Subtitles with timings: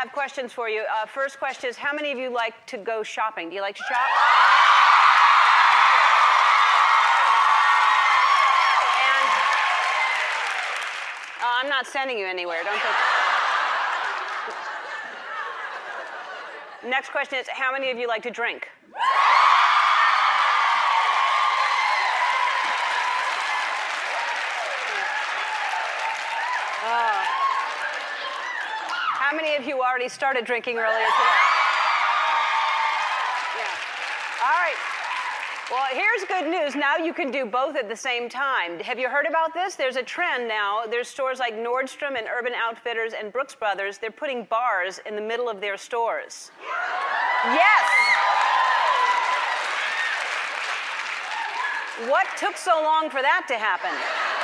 [0.00, 0.80] have questions for you.
[0.80, 3.50] Uh, first question is How many of you like to go shopping?
[3.50, 4.08] Do you like to shop?
[8.96, 9.28] And
[11.42, 12.62] uh, I'm not sending you anywhere.
[12.64, 12.94] Don't think.
[16.90, 18.68] Next question is How many of you like to drink?
[29.20, 31.36] How many of you already started drinking earlier today?
[33.54, 34.42] Yeah.
[34.42, 34.76] All right.
[35.70, 36.74] Well, here's good news.
[36.74, 38.80] Now you can do both at the same time.
[38.80, 39.74] Have you heard about this?
[39.74, 40.84] There's a trend now.
[40.90, 43.98] There's stores like Nordstrom and Urban Outfitters and Brooks Brothers.
[43.98, 46.50] They're putting bars in the middle of their stores.
[47.44, 47.84] Yes.
[52.08, 54.39] What took so long for that to happen?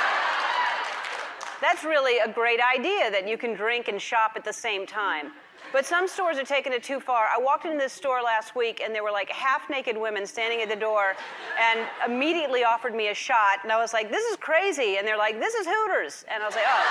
[1.61, 5.31] That's really a great idea that you can drink and shop at the same time.
[5.73, 7.25] But some stores are taking it too far.
[7.35, 10.61] I walked into this store last week and there were like half naked women standing
[10.61, 11.15] at the door
[11.59, 13.59] and immediately offered me a shot.
[13.63, 14.97] And I was like, this is crazy.
[14.97, 16.23] And they're like, this is Hooters.
[16.31, 16.85] And I was like, oh.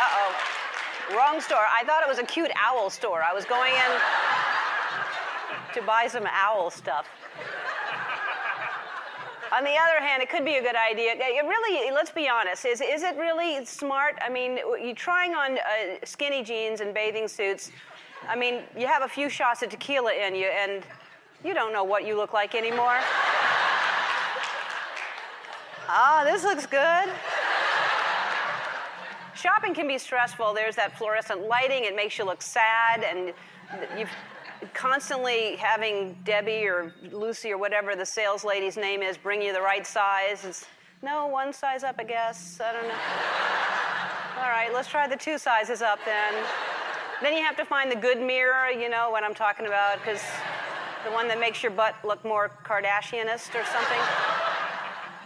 [0.00, 1.16] Uh oh.
[1.16, 1.64] Wrong store.
[1.72, 3.22] I thought it was a cute owl store.
[3.22, 4.00] I was going in
[5.74, 7.06] to buy some owl stuff.
[9.56, 11.12] On the other hand, it could be a good idea.
[11.16, 14.18] It really, let's be honest, is, is it really smart?
[14.20, 15.60] I mean, you're trying on uh,
[16.04, 17.70] skinny jeans and bathing suits,
[18.28, 20.82] I mean, you have a few shots of tequila in you, and
[21.44, 22.98] you don't know what you look like anymore.
[25.86, 27.12] Ah, oh, this looks good.
[29.34, 30.54] Shopping can be stressful.
[30.54, 33.34] There's that fluorescent lighting, it makes you look sad, and
[33.98, 34.08] you've
[34.72, 39.60] constantly having Debbie or Lucy or whatever the sales lady's name is bring you the
[39.60, 40.44] right size.
[40.44, 40.66] It's,
[41.02, 42.60] no, one size up, I guess.
[42.60, 42.94] I don't know.
[44.42, 46.34] All right, let's try the two sizes up then.
[47.22, 50.22] Then you have to find the good mirror, you know what I'm talking about, because
[51.04, 54.33] the one that makes your butt look more Kardashianist or something.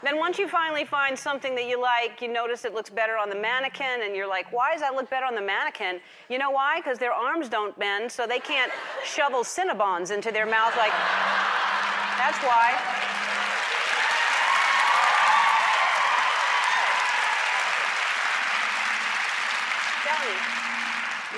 [0.03, 3.29] Then once you finally find something that you like, you notice it looks better on
[3.29, 6.01] the mannequin, and you're like, why does that look better on the mannequin?
[6.29, 6.81] You know why?
[6.81, 8.71] Because their arms don't bend, so they can't
[9.05, 10.93] shovel Cinnabons into their mouth like.
[12.17, 12.79] That's why.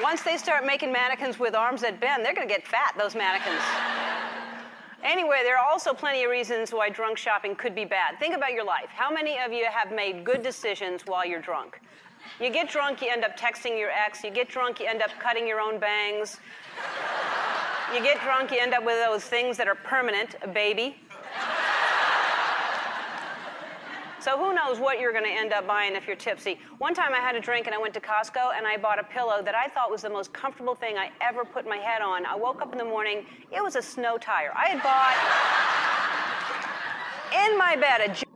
[0.03, 3.15] Once they start making mannequins with arms that bend, they're going to get fat, those
[3.15, 3.61] mannequins.
[5.03, 8.19] Anyway, there are also plenty of reasons why drunk shopping could be bad.
[8.19, 8.89] Think about your life.
[8.89, 11.81] How many of you have made good decisions while you're drunk?
[12.39, 14.23] You get drunk, you end up texting your ex.
[14.23, 16.39] You get drunk, you end up cutting your own bangs.
[17.95, 20.97] You get drunk, you end up with those things that are permanent a baby.
[24.21, 26.59] So who knows what you're going to end up buying if you're tipsy.
[26.77, 29.05] One time I had a drink and I went to Costco and I bought a
[29.05, 32.27] pillow that I thought was the most comfortable thing I ever put my head on.
[32.27, 34.53] I woke up in the morning, it was a snow tire.
[34.55, 35.15] I had bought
[37.51, 38.30] in my bed a